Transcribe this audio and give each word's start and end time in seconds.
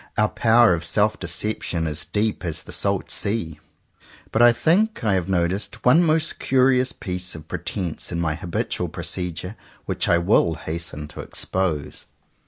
Our 0.17 0.29
power 0.29 0.73
of 0.73 0.83
self 0.83 1.19
deception 1.19 1.85
is 1.85 2.05
deep 2.05 2.43
as 2.43 2.63
the 2.63 2.71
salt 2.71 3.11
sea. 3.11 3.59
But 4.31 4.41
I 4.41 4.51
think 4.51 5.03
I 5.03 5.13
have 5.13 5.29
noticed 5.29 5.85
one 5.85 6.01
most 6.03 6.39
curious 6.39 6.91
piece 6.91 7.35
of 7.35 7.47
pretence 7.47 8.11
in 8.11 8.19
my 8.19 8.33
habitual 8.33 8.89
procedure, 8.89 9.55
which 9.85 10.09
I 10.09 10.17
will 10.17 10.55
hasten 10.55 11.07
to 11.09 11.19
expose. 11.21 12.07